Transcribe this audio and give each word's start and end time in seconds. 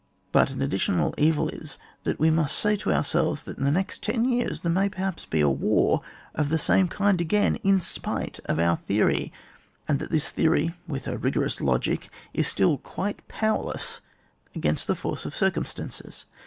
But 0.31 0.49
an 0.49 0.63
additional 0.63 1.13
evil 1.15 1.49
is, 1.49 1.77
that 2.05 2.19
we 2.19 2.31
must 2.31 2.57
say 2.57 2.75
to 2.75 2.91
ourselves, 2.91 3.43
that 3.43 3.59
in 3.59 3.63
the 3.65 3.69
next 3.71 4.01
ten 4.01 4.25
years 4.25 4.61
there 4.61 4.71
may 4.71 4.89
perhaps 4.89 5.27
be 5.27 5.41
a 5.41 5.47
war 5.47 6.01
of 6.33 6.49
that 6.49 6.57
same 6.57 6.87
kind 6.87 7.21
again, 7.21 7.57
in 7.57 7.79
spite 7.79 8.39
of 8.45 8.57
our 8.57 8.77
Theory; 8.77 9.31
and 9.87 9.99
that 9.99 10.09
this 10.09 10.31
Theory, 10.31 10.73
with 10.87 11.07
a 11.07 11.19
rigorous 11.19 11.61
logic, 11.61 12.09
is 12.33 12.47
still 12.47 12.79
quite 12.79 13.27
powerless 13.27 14.01
against 14.55 14.87
the 14.87 14.95
force 14.95 15.23
of 15.23 15.35
circumstances. 15.35 16.25